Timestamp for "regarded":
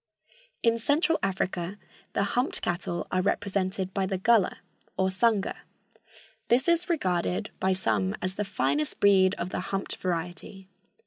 6.89-7.51